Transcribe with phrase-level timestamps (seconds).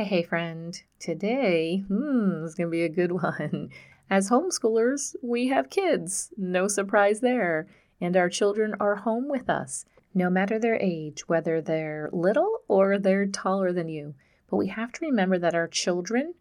[0.00, 0.82] Hey, hey, friend.
[0.98, 3.68] Today, hmm, is going to be a good one.
[4.08, 6.32] As homeschoolers, we have kids.
[6.38, 7.66] No surprise there.
[8.00, 9.84] And our children are home with us,
[10.14, 14.14] no matter their age, whether they're little or they're taller than you.
[14.48, 16.32] But we have to remember that our children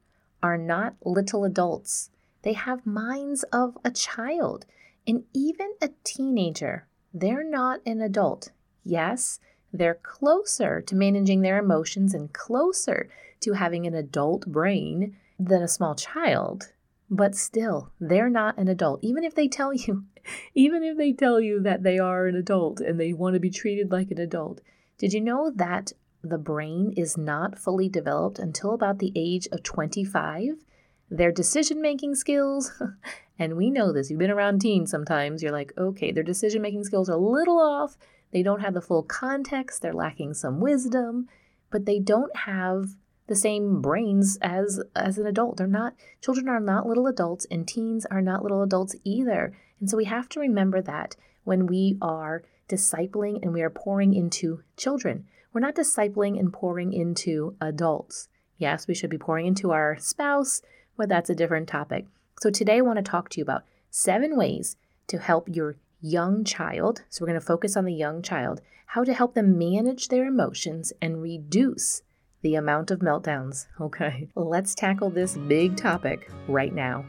[0.42, 2.12] are not little adults.
[2.44, 4.68] They have minds of a child.
[5.06, 8.54] And even a teenager, they're not an adult.
[8.86, 9.42] Yes,
[9.74, 13.10] they're closer to managing their emotions and closer
[13.42, 16.72] to having an adult brain than a small child.
[17.10, 19.00] But still, they're not an adult.
[19.02, 20.06] Even if they tell you,
[20.54, 23.50] even if they tell you that they are an adult and they want to be
[23.50, 24.62] treated like an adult.
[24.98, 29.64] Did you know that the brain is not fully developed until about the age of
[29.64, 30.66] 25?
[31.10, 32.72] Their decision making skills,
[33.40, 36.84] and we know this, you've been around teens sometimes, you're like, okay, their decision making
[36.84, 37.98] skills are a little off.
[38.32, 41.28] They don't have the full context, they're lacking some wisdom,
[41.72, 42.96] but they don't have
[43.30, 45.58] the same brains as as an adult.
[45.58, 49.54] They're not children are not little adults and teens are not little adults either.
[49.80, 54.14] And so we have to remember that when we are discipling and we are pouring
[54.14, 55.26] into children.
[55.54, 58.28] We're not discipling and pouring into adults.
[58.58, 60.62] Yes, we should be pouring into our spouse,
[60.98, 62.08] but that's a different topic.
[62.42, 64.76] So today I want to talk to you about seven ways
[65.08, 67.04] to help your young child.
[67.10, 70.26] So we're going to focus on the young child, how to help them manage their
[70.26, 72.02] emotions and reduce
[72.42, 73.68] the amount of meltdowns.
[73.82, 77.06] Okay, let's tackle this big topic right now.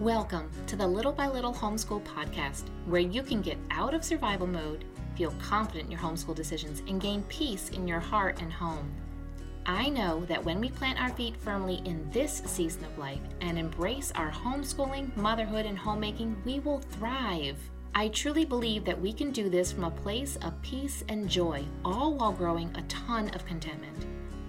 [0.00, 4.46] Welcome to the Little by Little Homeschool Podcast, where you can get out of survival
[4.46, 4.84] mode,
[5.16, 8.94] feel confident in your homeschool decisions, and gain peace in your heart and home.
[9.66, 13.58] I know that when we plant our feet firmly in this season of life and
[13.58, 17.58] embrace our homeschooling, motherhood, and homemaking, we will thrive.
[17.98, 21.64] I truly believe that we can do this from a place of peace and joy,
[21.82, 24.04] all while growing a ton of contentment.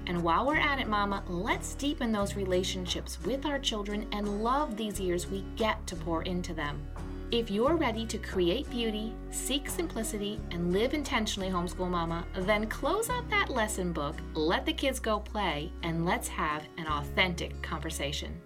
[0.06, 4.76] And while we're at it, Mama, let's deepen those relationships with our children and love
[4.76, 6.86] these years we get to pour into them.
[7.32, 13.10] If you're ready to create beauty, seek simplicity, and live intentionally, homeschool mama, then close
[13.10, 18.42] up that lesson book, let the kids go play, and let's have an authentic conversation.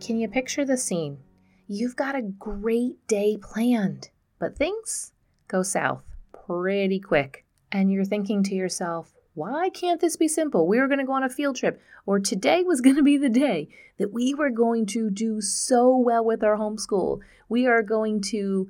[0.00, 1.18] Can you picture the scene?
[1.66, 5.12] You've got a great day planned, but things
[5.48, 6.02] go south
[6.46, 7.46] pretty quick.
[7.72, 10.68] And you're thinking to yourself, why can't this be simple?
[10.68, 13.16] We were going to go on a field trip, or today was going to be
[13.16, 17.20] the day that we were going to do so well with our homeschool.
[17.48, 18.68] We are going to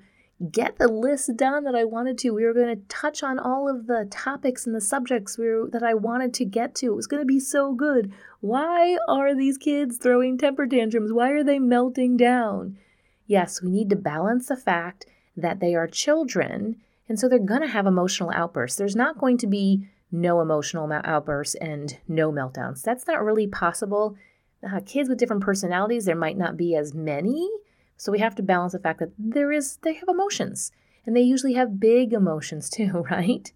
[0.52, 2.30] get the list done that I wanted to.
[2.30, 5.68] We were going to touch on all of the topics and the subjects we were,
[5.70, 6.92] that I wanted to get to.
[6.92, 8.12] It was going to be so good.
[8.40, 11.12] Why are these kids throwing temper tantrums?
[11.12, 12.78] Why are they melting down?
[13.26, 16.76] Yes, we need to balance the fact that they are children,
[17.08, 18.78] and so they're going to have emotional outbursts.
[18.78, 22.82] There's not going to be no emotional outbursts and no meltdowns.
[22.82, 24.16] That's not really possible.
[24.66, 27.50] Uh, kids with different personalities, there might not be as many.
[27.96, 30.72] So we have to balance the fact that there is they have emotions
[31.06, 33.52] and they usually have big emotions too, right?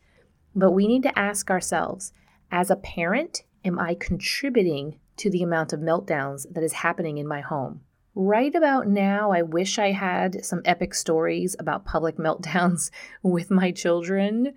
[0.54, 2.12] But we need to ask ourselves,
[2.50, 7.26] as a parent, am I contributing to the amount of meltdowns that is happening in
[7.26, 7.82] my home?
[8.20, 12.90] Right about now, I wish I had some epic stories about public meltdowns
[13.22, 14.54] with my children,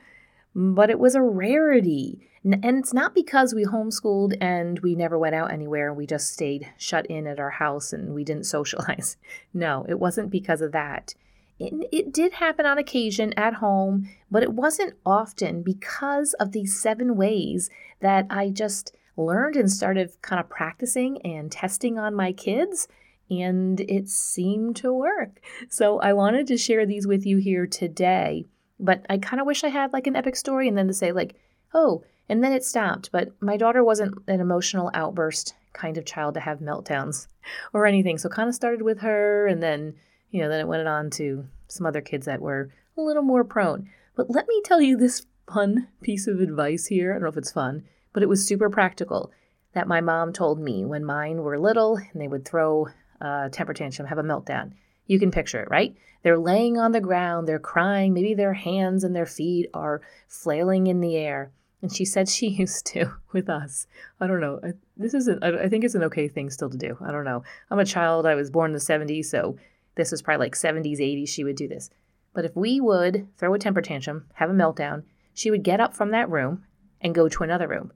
[0.55, 2.27] but it was a rarity.
[2.43, 5.93] And it's not because we homeschooled and we never went out anywhere.
[5.93, 9.15] We just stayed shut in at our house and we didn't socialize.
[9.53, 11.13] No, it wasn't because of that.
[11.59, 16.81] It, it did happen on occasion at home, but it wasn't often because of these
[16.81, 17.69] seven ways
[17.99, 22.87] that I just learned and started kind of practicing and testing on my kids
[23.31, 25.39] and it seemed to work.
[25.69, 28.45] So I wanted to share these with you here today.
[28.77, 31.13] But I kind of wish I had like an epic story and then to say,
[31.13, 31.35] like,
[31.73, 33.09] oh, and then it stopped.
[33.11, 37.27] But my daughter wasn't an emotional outburst kind of child to have meltdowns
[37.73, 38.17] or anything.
[38.17, 39.95] So kind of started with her and then,
[40.29, 43.45] you know, then it went on to some other kids that were a little more
[43.45, 43.89] prone.
[44.15, 47.11] But let me tell you this fun piece of advice here.
[47.11, 49.31] I don't know if it's fun, but it was super practical
[49.73, 52.87] that my mom told me when mine were little and they would throw
[53.21, 54.71] uh, temper tantrum, have a meltdown.
[55.05, 55.95] You can picture it, right?
[56.23, 60.87] They're laying on the ground, they're crying, maybe their hands and their feet are flailing
[60.87, 61.51] in the air.
[61.81, 63.87] And she said she used to with us.
[64.19, 64.59] I don't know.
[64.97, 66.97] This isn't, I think it's an okay thing still to do.
[67.01, 67.43] I don't know.
[67.69, 68.25] I'm a child.
[68.25, 69.57] I was born in the 70s, so
[69.95, 71.29] this was probably like 70s, 80s.
[71.29, 71.89] She would do this.
[72.33, 75.03] But if we would throw a temper tantrum, have a meltdown,
[75.33, 76.63] she would get up from that room
[77.01, 77.91] and go to another room.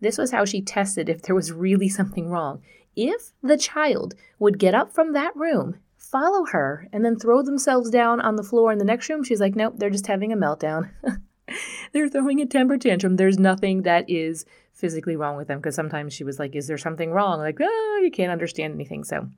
[0.00, 2.62] This was how she tested if there was really something wrong
[2.98, 7.90] if the child would get up from that room, follow her, and then throw themselves
[7.90, 10.36] down on the floor in the next room, she's like, nope, they're just having a
[10.36, 10.90] meltdown.
[11.92, 13.16] they're throwing a temper tantrum.
[13.16, 16.78] There's nothing that is physically wrong with them because sometimes she was like, Is there
[16.78, 17.38] something wrong?
[17.38, 19.04] Like, oh, you can't understand anything.
[19.04, 19.28] So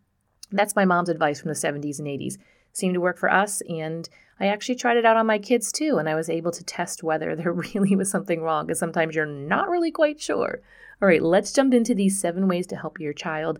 [0.51, 2.37] that's my mom's advice from the 70s and 80s.
[2.73, 4.09] Seemed to work for us, and
[4.39, 7.03] I actually tried it out on my kids too, and I was able to test
[7.03, 10.61] whether there really was something wrong because sometimes you're not really quite sure.
[11.03, 13.59] All right, let's jump into these seven ways to help your child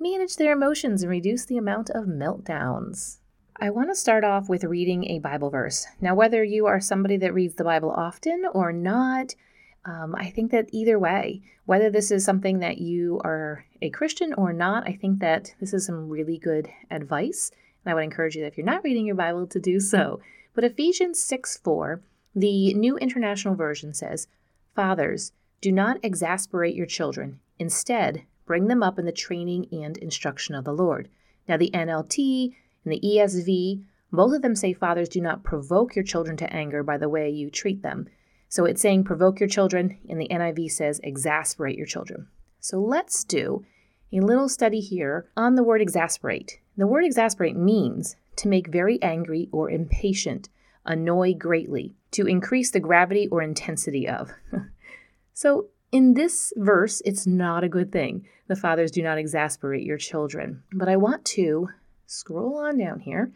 [0.00, 3.18] manage their emotions and reduce the amount of meltdowns.
[3.56, 5.86] I want to start off with reading a Bible verse.
[6.00, 9.36] Now, whether you are somebody that reads the Bible often or not,
[9.84, 14.34] um, I think that either way, whether this is something that you are a Christian
[14.34, 17.52] or not, I think that this is some really good advice.
[17.84, 20.18] And I would encourage you that if you're not reading your Bible to do so.
[20.52, 22.02] But Ephesians 6 4,
[22.34, 24.26] the New International Version says,
[24.74, 25.30] Fathers,
[25.62, 27.38] do not exasperate your children.
[27.58, 31.08] Instead, bring them up in the training and instruction of the Lord.
[31.48, 32.52] Now, the NLT
[32.84, 36.82] and the ESV, both of them say fathers do not provoke your children to anger
[36.82, 38.08] by the way you treat them.
[38.48, 42.26] So it's saying provoke your children, and the NIV says exasperate your children.
[42.58, 43.64] So let's do
[44.12, 46.58] a little study here on the word exasperate.
[46.76, 50.48] The word exasperate means to make very angry or impatient,
[50.84, 54.32] annoy greatly, to increase the gravity or intensity of.
[55.34, 58.26] so in this verse, it's not a good thing.
[58.48, 60.62] The fathers do not exasperate your children.
[60.72, 61.68] But I want to
[62.06, 63.32] scroll on down here,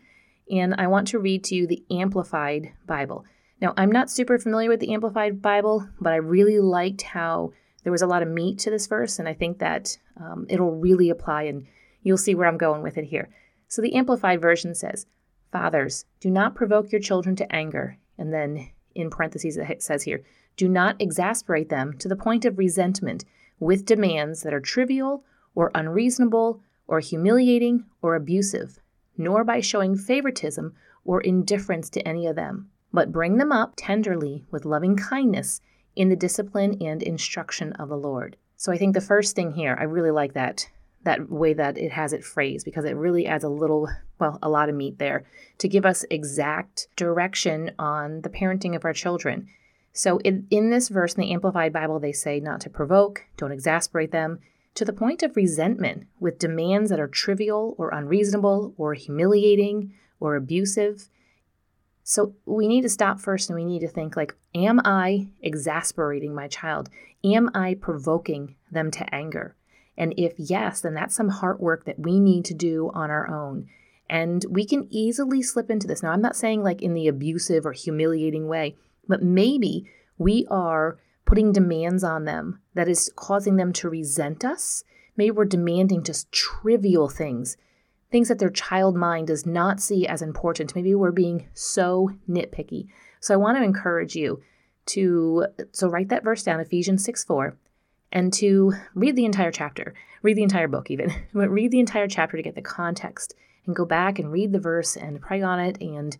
[0.50, 3.24] and I want to read to you the Amplified Bible.
[3.60, 7.52] Now, I'm not super familiar with the Amplified Bible, but I really liked how
[7.84, 10.76] there was a lot of meat to this verse, and I think that um, it'll
[10.76, 11.66] really apply, and
[12.02, 13.28] you'll see where I'm going with it here.
[13.68, 15.06] So, the Amplified Version says,
[15.52, 17.98] Fathers, do not provoke your children to anger.
[18.18, 20.22] And then in parentheses, it says here,
[20.56, 23.24] do not exasperate them to the point of resentment
[23.58, 25.24] with demands that are trivial
[25.54, 28.78] or unreasonable or humiliating or abusive,
[29.16, 30.74] nor by showing favoritism
[31.04, 35.60] or indifference to any of them, but bring them up tenderly with loving kindness
[35.94, 38.36] in the discipline and instruction of the Lord.
[38.56, 40.68] So I think the first thing here, I really like that
[41.06, 43.88] that way that it has it phrased because it really adds a little,
[44.18, 45.24] well, a lot of meat there
[45.58, 49.48] to give us exact direction on the parenting of our children.
[49.96, 53.50] So in, in this verse in the Amplified Bible, they say not to provoke, don't
[53.50, 54.40] exasperate them,
[54.74, 60.36] to the point of resentment with demands that are trivial or unreasonable or humiliating or
[60.36, 61.08] abusive.
[62.04, 66.34] So we need to stop first and we need to think like am I exasperating
[66.34, 66.90] my child?
[67.24, 69.56] Am I provoking them to anger?
[69.96, 73.30] And if yes, then that's some heart work that we need to do on our
[73.30, 73.66] own.
[74.10, 76.02] And we can easily slip into this.
[76.02, 78.76] Now, I'm not saying like in the abusive or humiliating way,
[79.08, 84.84] but maybe we are putting demands on them that is causing them to resent us.
[85.16, 87.56] Maybe we're demanding just trivial things,
[88.10, 90.74] things that their child mind does not see as important.
[90.74, 92.88] Maybe we're being so nitpicky.
[93.20, 94.40] So I want to encourage you
[94.86, 97.56] to so write that verse down, Ephesians 6 4,
[98.12, 102.06] and to read the entire chapter, read the entire book even, but read the entire
[102.08, 103.34] chapter to get the context
[103.66, 106.16] and go back and read the verse and pray on it and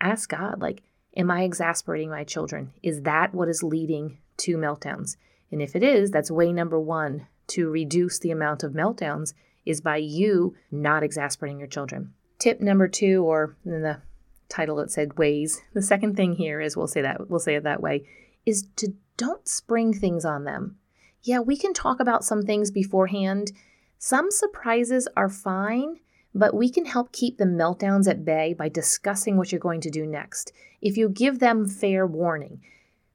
[0.00, 0.82] ask God, like,
[1.18, 2.72] am I exasperating my children?
[2.82, 5.16] Is that what is leading to meltdowns.
[5.50, 9.34] And if it is, that's way number one to reduce the amount of meltdowns
[9.66, 12.14] is by you not exasperating your children.
[12.38, 14.00] Tip number two, or in the
[14.48, 15.60] title it said ways.
[15.74, 18.06] The second thing here is we'll say that we'll say it that way,
[18.46, 20.76] is to don't spring things on them.
[21.22, 23.52] Yeah, we can talk about some things beforehand.
[23.98, 25.98] Some surprises are fine,
[26.34, 29.90] but we can help keep the meltdowns at bay by discussing what you're going to
[29.90, 30.52] do next.
[30.80, 32.60] If you give them fair warning,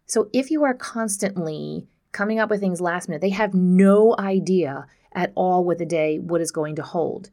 [0.06, 4.88] so if you are constantly coming up with things last minute, they have no idea
[5.14, 7.30] at all what the day what is going to hold.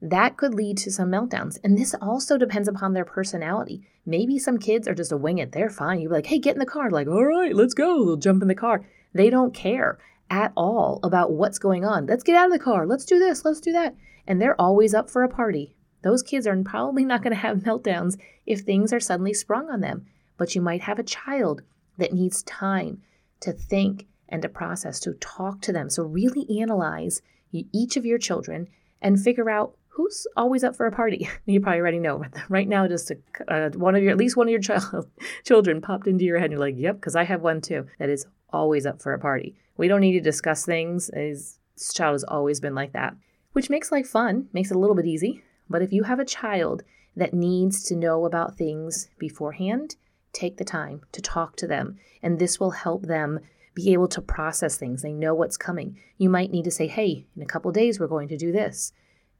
[0.00, 1.58] That could lead to some meltdowns.
[1.64, 3.82] And this also depends upon their personality.
[4.06, 5.52] Maybe some kids are just a wing it.
[5.52, 6.00] They're fine.
[6.00, 6.90] You're like, hey, get in the car.
[6.90, 8.04] Like, all right, let's go.
[8.04, 8.86] They'll jump in the car.
[9.12, 9.98] They don't care
[10.30, 12.06] at all about what's going on.
[12.06, 12.86] Let's get out of the car.
[12.86, 13.44] Let's do this.
[13.44, 13.96] Let's do that.
[14.28, 15.74] And they're always up for a party.
[16.02, 18.16] Those kids are probably not going to have meltdowns
[18.46, 20.06] if things are suddenly sprung on them.
[20.36, 21.62] But you might have a child
[21.96, 23.02] that needs time
[23.40, 25.90] to think and to process, to talk to them.
[25.90, 28.68] So, really analyze each of your children
[29.00, 31.28] and figure out who's always up for a party.
[31.46, 32.24] you probably already know.
[32.48, 33.18] Right now, just a,
[33.48, 35.08] uh, one of your, at least one of your child,
[35.44, 38.08] children popped into your head, and you're like, "Yep," because I have one too that
[38.08, 39.56] is always up for a party.
[39.76, 41.10] We don't need to discuss things.
[41.14, 41.58] His
[41.94, 43.16] child has always been like that,
[43.52, 45.42] which makes life fun, makes it a little bit easy.
[45.68, 46.82] But if you have a child
[47.16, 49.96] that needs to know about things beforehand,
[50.32, 53.40] take the time to talk to them, and this will help them
[53.74, 55.02] be able to process things.
[55.02, 55.98] They know what's coming.
[56.16, 58.92] You might need to say, hey, in a couple days, we're going to do this.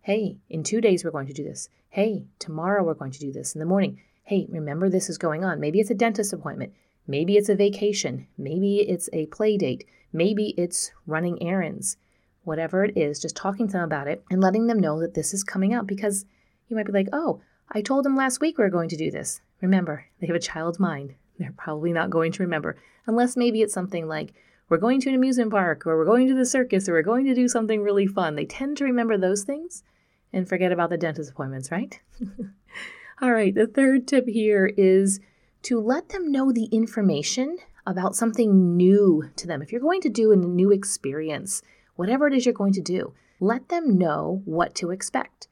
[0.02, 1.68] Hey, in two days, we're going to do this.
[1.90, 4.00] Hey, tomorrow, we're going to do this in the morning.
[4.22, 5.58] Hey, remember this is going on.
[5.58, 6.72] Maybe it's a dentist appointment.
[7.06, 8.26] Maybe it's a vacation.
[8.36, 9.84] Maybe it's a play date.
[10.12, 11.96] Maybe it's running errands.
[12.48, 15.34] Whatever it is, just talking to them about it and letting them know that this
[15.34, 16.24] is coming up because
[16.68, 19.10] you might be like, oh, I told them last week we are going to do
[19.10, 19.42] this.
[19.60, 21.14] Remember, they have a child's mind.
[21.38, 22.76] They're probably not going to remember,
[23.06, 24.32] unless maybe it's something like,
[24.70, 27.26] we're going to an amusement park, or we're going to the circus, or we're going
[27.26, 28.34] to do something really fun.
[28.34, 29.82] They tend to remember those things
[30.32, 32.00] and forget about the dentist appointments, right?
[33.20, 35.20] All right, the third tip here is
[35.64, 39.62] to let them know the information about something new to them.
[39.62, 41.62] If you're going to do a new experience,
[41.98, 45.48] whatever it is you're going to do, let them know what to expect.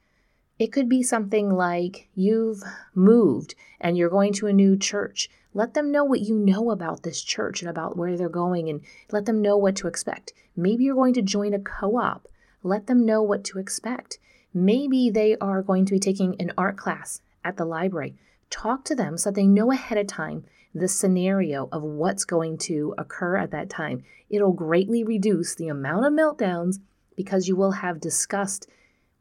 [0.57, 2.63] It could be something like you've
[2.95, 5.29] moved and you're going to a new church.
[5.53, 8.79] Let them know what you know about this church and about where they're going and
[9.11, 10.31] let them know what to expect.
[10.55, 12.29] Maybe you're going to join a co op.
[12.63, 14.17] Let them know what to expect.
[14.53, 18.15] Maybe they are going to be taking an art class at the library.
[18.49, 22.93] Talk to them so they know ahead of time the scenario of what's going to
[22.97, 24.03] occur at that time.
[24.29, 26.79] It'll greatly reduce the amount of meltdowns
[27.15, 28.67] because you will have discussed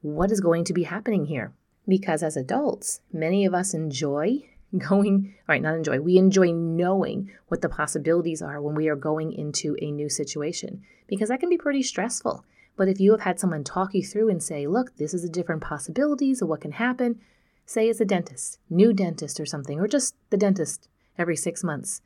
[0.03, 1.53] what is going to be happening here.
[1.89, 4.43] Because as adults, many of us enjoy
[4.79, 8.97] going, all right, not enjoy, we enjoy knowing what the possibilities are when we are
[8.97, 12.45] going into a new situation because that can be pretty stressful.
[12.77, 15.29] But if you have had someone talk you through and say, look, this is the
[15.29, 17.21] different possibilities of what can happen,
[17.67, 22.01] say it's a dentist, new dentist or something, or just the dentist every six months.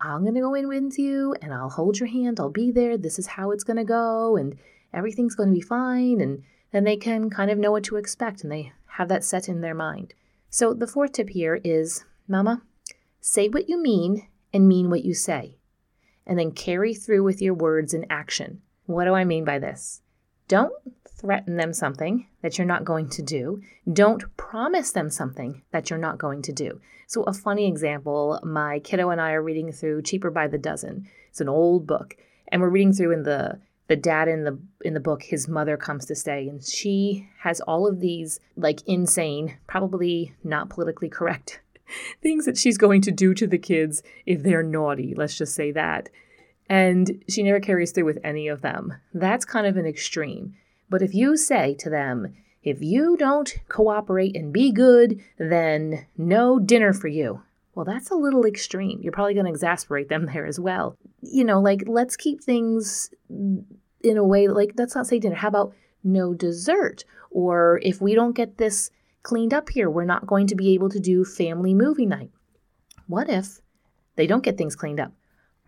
[0.00, 2.40] I'm going to go in with you and I'll hold your hand.
[2.40, 2.96] I'll be there.
[2.96, 4.58] This is how it's going to go and
[4.92, 6.20] everything's going to be fine.
[6.20, 6.42] And
[6.72, 9.60] then they can kind of know what to expect and they have that set in
[9.60, 10.14] their mind.
[10.50, 12.62] So the fourth tip here is Mama,
[13.20, 15.56] say what you mean and mean what you say,
[16.26, 18.60] and then carry through with your words in action.
[18.86, 20.02] What do I mean by this?
[20.48, 20.72] Don't
[21.08, 23.62] threaten them something that you're not going to do.
[23.90, 26.80] Don't promise them something that you're not going to do.
[27.06, 31.08] So, a funny example my kiddo and I are reading through Cheaper by the Dozen.
[31.28, 32.16] It's an old book,
[32.48, 35.76] and we're reading through in the the dad in the in the book his mother
[35.76, 41.60] comes to stay and she has all of these like insane probably not politically correct
[42.22, 45.70] things that she's going to do to the kids if they're naughty let's just say
[45.72, 46.08] that
[46.72, 50.54] and she never carries through with any of them that's kind of an extreme
[50.88, 56.58] but if you say to them if you don't cooperate and be good then no
[56.58, 57.42] dinner for you
[57.74, 59.00] well, that's a little extreme.
[59.02, 60.96] You're probably going to exasperate them there as well.
[61.20, 65.36] You know, like let's keep things in a way like let's not say dinner.
[65.36, 65.74] How about
[66.04, 67.04] no dessert?
[67.30, 68.90] Or if we don't get this
[69.22, 72.30] cleaned up here, we're not going to be able to do family movie night.
[73.06, 73.60] What if
[74.16, 75.12] they don't get things cleaned up?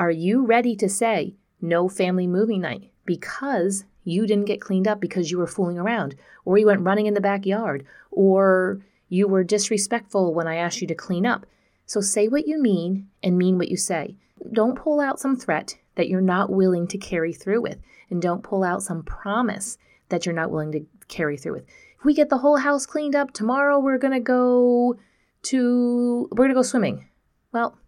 [0.05, 5.01] Are you ready to say no family movie night because you didn't get cleaned up
[5.01, 9.43] because you were fooling around, or you went running in the backyard, or you were
[9.43, 11.47] disrespectful when I asked you to clean up?
[11.87, 14.19] So say what you mean and mean what you say.
[14.53, 17.79] Don't pull out some threat that you're not willing to carry through with,
[18.11, 19.79] and don't pull out some promise
[20.11, 21.65] that you're not willing to carry through with.
[21.99, 24.99] If we get the whole house cleaned up tomorrow, we're going to go
[25.45, 27.09] to we're to go swimming.
[27.53, 27.79] Well,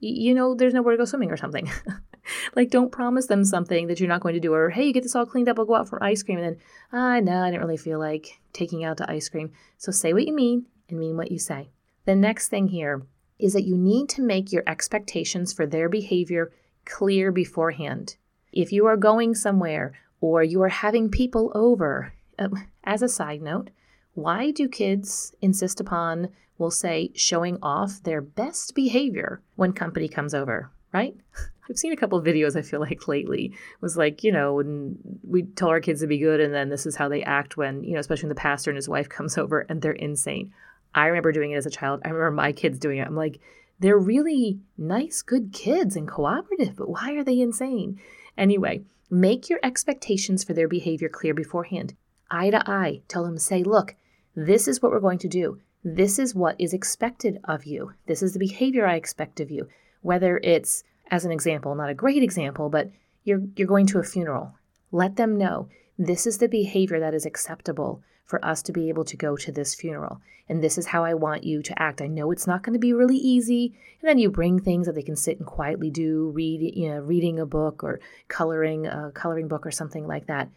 [0.00, 1.70] you know there's nowhere to go swimming or something.
[2.56, 5.02] like don't promise them something that you're not going to do or hey, you get
[5.02, 7.50] this all cleaned up, I'll go out for ice cream and then ah, no, I
[7.50, 9.52] didn't really feel like taking out to ice cream.
[9.78, 11.70] So say what you mean and mean what you say.
[12.06, 13.02] The next thing here
[13.38, 16.52] is that you need to make your expectations for their behavior
[16.84, 18.16] clear beforehand.
[18.52, 22.48] If you are going somewhere or you are having people over, uh,
[22.84, 23.70] as a side note,
[24.14, 30.34] why do kids insist upon, we'll say, showing off their best behavior when company comes
[30.34, 31.14] over, right?
[31.70, 34.98] I've seen a couple of videos I feel like lately was like, you know, when
[35.22, 37.84] we tell our kids to be good and then this is how they act when,
[37.84, 40.52] you know, especially when the pastor and his wife comes over and they're insane.
[40.94, 42.00] I remember doing it as a child.
[42.04, 43.06] I remember my kids doing it.
[43.06, 43.40] I'm like,
[43.78, 48.00] they're really nice, good kids and cooperative, but why are they insane?
[48.36, 51.94] Anyway, make your expectations for their behavior clear beforehand.
[52.30, 53.94] Eye to eye, tell them, say, look,
[54.34, 55.60] this is what we're going to do.
[55.82, 57.94] This is what is expected of you.
[58.06, 59.68] This is the behavior I expect of you.
[60.02, 62.90] Whether it's, as an example, not a great example, but
[63.24, 64.54] you're, you're going to a funeral.
[64.92, 65.68] Let them know
[65.98, 69.52] this is the behavior that is acceptable for us to be able to go to
[69.52, 70.20] this funeral.
[70.48, 72.00] And this is how I want you to act.
[72.00, 73.74] I know it's not going to be really easy.
[74.00, 77.00] And then you bring things that they can sit and quietly do, read, you know,
[77.00, 80.48] reading a book or coloring a coloring book or something like that.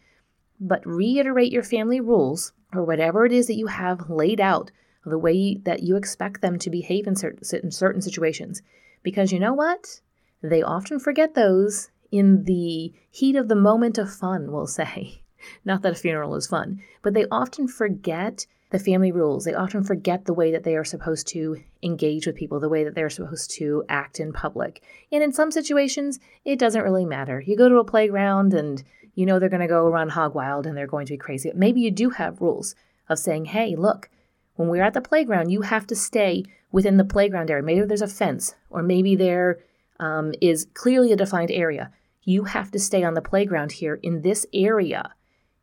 [0.60, 4.70] But reiterate your family rules or whatever it is that you have laid out,
[5.04, 8.62] the way that you expect them to behave in certain, certain situations.
[9.02, 10.00] Because you know what?
[10.42, 15.22] They often forget those in the heat of the moment of fun, we'll say.
[15.64, 19.44] Not that a funeral is fun, but they often forget the family rules.
[19.44, 22.82] They often forget the way that they are supposed to engage with people, the way
[22.82, 24.82] that they're supposed to act in public.
[25.12, 27.40] And in some situations, it doesn't really matter.
[27.40, 28.82] You go to a playground and
[29.14, 31.50] you know they're going to go run hog wild and they're going to be crazy.
[31.54, 32.74] Maybe you do have rules
[33.08, 34.10] of saying, hey, look,
[34.54, 37.62] when we're at the playground, you have to stay within the playground area.
[37.62, 39.60] Maybe there's a fence, or maybe there
[40.00, 41.92] um, is clearly a defined area.
[42.22, 45.14] You have to stay on the playground here in this area.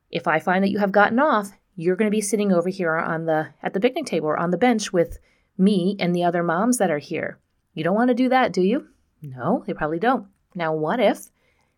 [0.09, 2.95] If I find that you have gotten off, you're going to be sitting over here
[2.95, 5.19] on the at the picnic table or on the bench with
[5.57, 7.39] me and the other moms that are here.
[7.73, 8.87] You don't want to do that, do you?
[9.21, 10.27] No, they probably don't.
[10.53, 11.29] Now, what if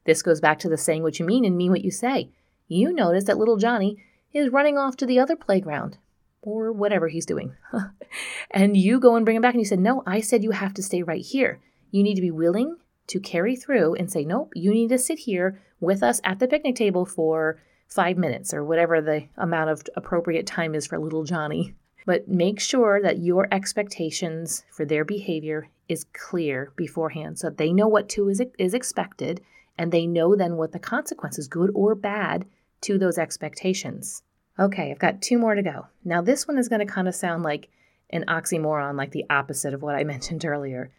[0.05, 2.29] this goes back to the saying what you mean and mean what you say?
[2.67, 5.97] You notice that little Johnny is running off to the other playground
[6.41, 7.55] or whatever he's doing.
[8.51, 10.73] and you go and bring him back and you said, No, I said you have
[10.75, 11.59] to stay right here.
[11.91, 15.19] You need to be willing to carry through and say, Nope, you need to sit
[15.19, 19.83] here with us at the picnic table for five minutes or whatever the amount of
[19.95, 21.75] appropriate time is for little Johnny.
[22.05, 27.71] But make sure that your expectations for their behavior is clear beforehand so that they
[27.71, 29.39] know what to is, is expected
[29.77, 32.45] and they know then what the consequences, good or bad,
[32.81, 34.23] to those expectations.
[34.59, 35.87] Okay, I've got two more to go.
[36.03, 37.69] Now, this one is going to kind of sound like
[38.09, 40.91] an oxymoron, like the opposite of what I mentioned earlier.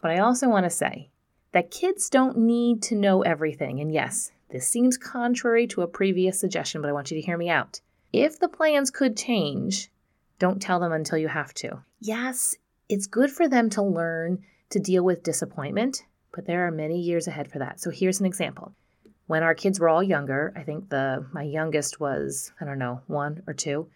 [0.00, 1.10] But I also want to say
[1.52, 3.80] that kids don't need to know everything.
[3.80, 7.36] And yes, this seems contrary to a previous suggestion, but I want you to hear
[7.36, 7.80] me out.
[8.12, 9.90] If the plans could change,
[10.38, 11.82] don't tell them until you have to.
[12.00, 12.56] Yes,
[12.88, 17.26] it's good for them to learn to deal with disappointment, but there are many years
[17.26, 17.80] ahead for that.
[17.80, 18.72] So here's an example
[19.26, 23.00] when our kids were all younger, I think the my youngest was, I don't know,
[23.06, 23.88] one or two.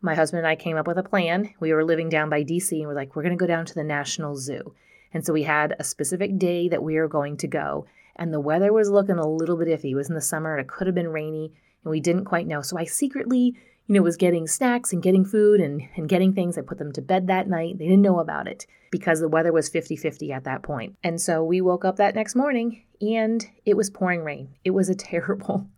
[0.00, 1.52] My husband and I came up with a plan.
[1.60, 3.74] We were living down by DC and we're like, we're going to go down to
[3.74, 4.74] the National Zoo.
[5.12, 7.86] And so we had a specific day that we were going to go.
[8.16, 9.90] And the weather was looking a little bit iffy.
[9.90, 11.52] It was in the summer and it could have been rainy
[11.84, 12.62] and we didn't quite know.
[12.62, 13.54] So I secretly,
[13.86, 16.56] you know, was getting snacks and getting food and, and getting things.
[16.56, 17.78] I put them to bed that night.
[17.78, 20.96] They didn't know about it because the weather was 50 50 at that point.
[21.02, 24.48] And so we woke up that next morning and it was pouring rain.
[24.64, 25.68] It was a terrible,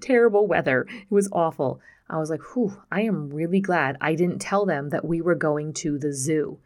[0.00, 0.86] terrible weather.
[0.88, 1.80] It was awful.
[2.08, 5.34] I was like, whew, I am really glad I didn't tell them that we were
[5.34, 6.58] going to the zoo.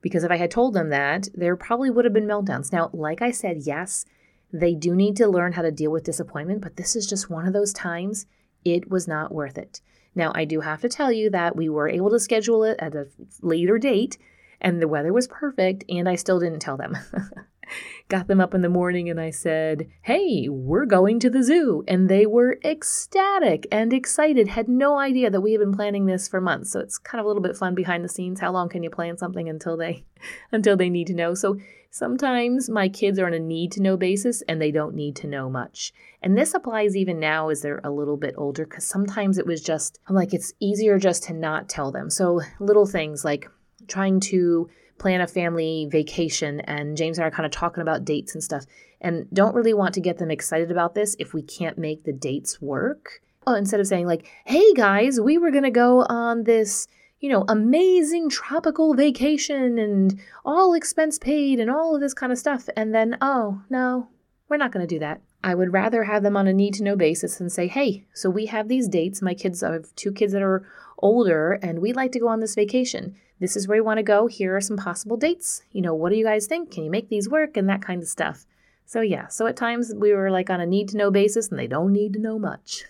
[0.00, 2.72] Because if I had told them that, there probably would have been meltdowns.
[2.72, 4.04] Now, like I said, yes,
[4.52, 7.46] they do need to learn how to deal with disappointment, but this is just one
[7.46, 8.26] of those times
[8.64, 9.80] it was not worth it.
[10.18, 12.94] Now, I do have to tell you that we were able to schedule it at
[12.96, 13.06] a
[13.40, 14.18] later date
[14.60, 16.98] and the weather was perfect, and I still didn't tell them.
[18.08, 21.84] got them up in the morning and I said, Hey, we're going to the zoo.
[21.86, 26.28] And they were ecstatic and excited, had no idea that we had been planning this
[26.28, 26.72] for months.
[26.72, 28.40] So it's kind of a little bit fun behind the scenes.
[28.40, 30.04] How long can you plan something until they
[30.52, 31.34] until they need to know?
[31.34, 31.58] So
[31.90, 35.26] sometimes my kids are on a need to know basis and they don't need to
[35.26, 35.92] know much.
[36.22, 39.62] And this applies even now as they're a little bit older because sometimes it was
[39.62, 42.10] just, I'm like, it's easier just to not tell them.
[42.10, 43.48] So little things like
[43.86, 48.04] trying to plan a family vacation and James and I are kind of talking about
[48.04, 48.64] dates and stuff
[49.00, 52.12] and don't really want to get them excited about this if we can't make the
[52.12, 53.20] dates work.
[53.46, 56.86] Oh, instead of saying like, "Hey guys, we were going to go on this,
[57.20, 62.38] you know, amazing tropical vacation and all expense paid and all of this kind of
[62.38, 64.08] stuff." And then, "Oh, no,
[64.48, 66.82] we're not going to do that." I would rather have them on a need to
[66.82, 69.22] know basis and say, "Hey, so we have these dates.
[69.22, 70.66] My kids I have two kids that are
[70.98, 74.02] older and we'd like to go on this vacation." This is where you want to
[74.02, 74.26] go.
[74.26, 75.62] Here are some possible dates.
[75.72, 76.70] You know, what do you guys think?
[76.70, 77.56] Can you make these work?
[77.56, 78.46] And that kind of stuff.
[78.84, 81.58] So, yeah, so at times we were like on a need to know basis and
[81.58, 82.84] they don't need to know much.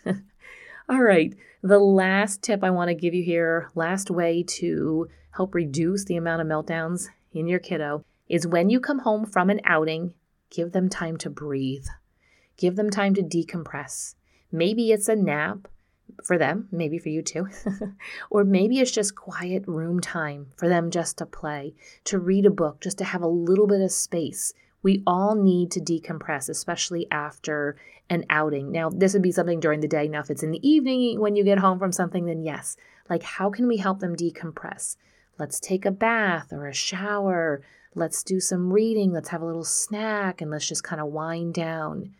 [0.89, 5.55] All right, the last tip I want to give you here, last way to help
[5.55, 9.61] reduce the amount of meltdowns in your kiddo is when you come home from an
[9.65, 10.15] outing,
[10.51, 11.87] give them time to breathe.
[12.57, 14.15] Give them time to decompress.
[14.51, 15.69] Maybe it's a nap,
[16.23, 17.49] for them, maybe for you too.
[18.31, 22.51] or maybe it's just quiet room time for them just to play, to read a
[22.51, 24.53] book, just to have a little bit of space.
[24.83, 27.77] We all need to decompress, especially after
[28.11, 28.71] an outing.
[28.71, 30.09] Now, this would be something during the day.
[30.09, 32.77] Now, if it's in the evening when you get home from something, then yes.
[33.11, 34.97] Like, how can we help them decompress?
[35.39, 37.63] Let's take a bath or a shower.
[37.95, 39.13] Let's do some reading.
[39.13, 42.15] Let's have a little snack and let's just kind of wind down.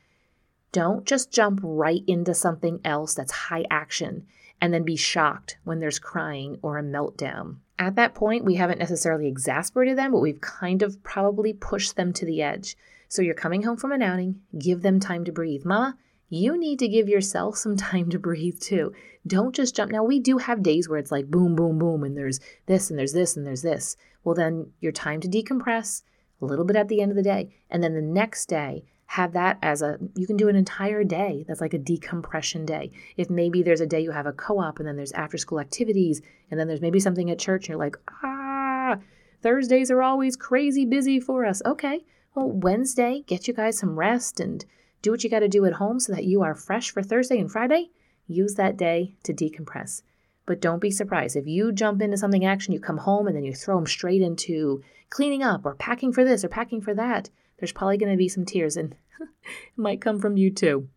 [0.73, 4.27] Don't just jump right into something else that's high action
[4.61, 7.57] and then be shocked when there's crying or a meltdown.
[7.79, 12.13] At that point, we haven't necessarily exasperated them, but we've kind of probably pushed them
[12.15, 12.77] to the edge.
[13.09, 15.65] So you're coming home from an outing, give them time to breathe.
[15.65, 15.97] Mama,
[16.29, 18.93] you need to give yourself some time to breathe too.
[19.27, 19.93] Don't just jump.
[19.93, 22.99] Now, we do have days where it's like boom, boom, boom, and there's this, and
[22.99, 23.97] there's this, and there's this.
[24.25, 26.03] Well, then your time to decompress,
[26.41, 27.55] a little bit at the end of the day.
[27.71, 31.43] And then the next day, have that as a you can do an entire day
[31.49, 32.91] that's like a decompression day.
[33.17, 36.21] If maybe there's a day you have a co-op and then there's after school activities
[36.51, 38.99] and then there's maybe something at church and you're like ah
[39.43, 41.63] thursdays are always crazy busy for us.
[41.65, 44.67] Okay well wednesday get you guys some rest and
[45.01, 47.39] do what you got to do at home so that you are fresh for thursday
[47.39, 47.89] and friday.
[48.27, 50.03] Use that day to decompress.
[50.45, 53.45] But don't be surprised if you jump into something action you come home and then
[53.45, 57.31] you throw them straight into cleaning up or packing for this or packing for that
[57.59, 59.29] there's probably going to be some tears and it
[59.77, 60.89] might come from you too.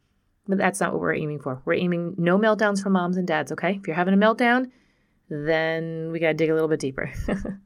[0.47, 1.61] But that's not what we're aiming for.
[1.65, 3.77] We're aiming no meltdowns from moms and dads, okay?
[3.79, 4.71] If you're having a meltdown,
[5.29, 7.11] then we got to dig a little bit deeper.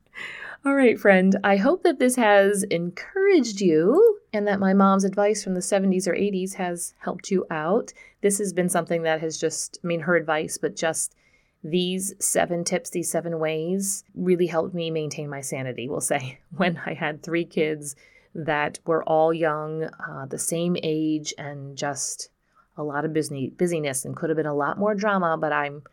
[0.65, 1.35] All right, friend.
[1.43, 6.07] I hope that this has encouraged you and that my mom's advice from the 70s
[6.07, 7.93] or 80s has helped you out.
[8.21, 11.15] This has been something that has just, I mean, her advice, but just
[11.63, 16.79] these seven tips, these seven ways really helped me maintain my sanity, we'll say, when
[16.85, 17.95] I had three kids
[18.35, 22.29] that we're all young, uh, the same age, and just
[22.77, 25.83] a lot of busy, busyness and could have been a lot more drama, but I'm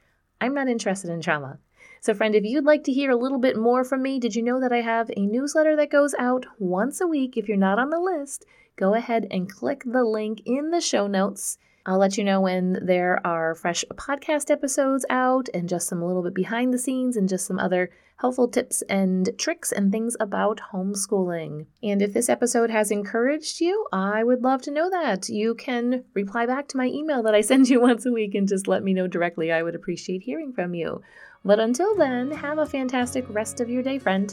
[0.41, 1.59] I'm not interested in drama.
[2.01, 4.43] So, friend, if you'd like to hear a little bit more from me, did you
[4.43, 7.37] know that I have a newsletter that goes out once a week?
[7.37, 11.07] If you're not on the list, go ahead and click the link in the show
[11.07, 16.01] notes I'll let you know when there are fresh podcast episodes out and just some
[16.01, 19.91] a little bit behind the scenes and just some other helpful tips and tricks and
[19.91, 21.67] things about homeschooling.
[21.83, 25.29] And if this episode has encouraged you, I would love to know that.
[25.29, 28.47] You can reply back to my email that I send you once a week and
[28.47, 29.51] just let me know directly.
[29.51, 31.03] I would appreciate hearing from you.
[31.45, 34.33] But until then, have a fantastic rest of your day, friend.